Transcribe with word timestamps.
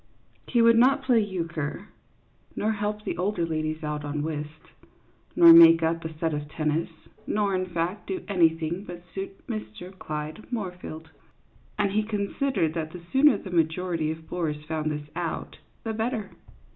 He 0.47 0.63
would 0.63 0.79
not 0.79 1.03
play 1.03 1.19
euchre, 1.19 1.87
nor 2.55 2.71
help 2.71 3.03
the 3.03 3.15
older 3.19 3.45
ladies 3.45 3.83
out 3.83 4.03
on 4.03 4.23
whist, 4.23 4.71
nor 5.35 5.53
make 5.53 5.83
up 5.83 6.03
a 6.03 6.17
set 6.17 6.33
of 6.33 6.49
tennis, 6.49 6.89
nor, 7.27 7.53
in 7.53 7.67
fact, 7.67 8.07
do 8.07 8.23
anything 8.27 8.83
but 8.83 9.03
suit 9.13 9.45
Mr. 9.45 9.95
Clyde 9.95 10.51
Moorfield; 10.51 11.11
and 11.77 11.91
he 11.91 12.01
con 12.01 12.33
sidered 12.39 12.73
that 12.73 12.89
the 12.93 13.01
sooner 13.13 13.37
the 13.37 13.51
majority 13.51 14.09
of 14.09 14.27
bores 14.27 14.63
found 14.65 14.89
this 14.91 15.07
out 15.15 15.59
the 15.83 15.93
better. 15.93 16.31